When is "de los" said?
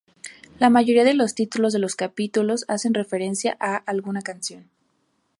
1.03-1.35, 1.73-1.95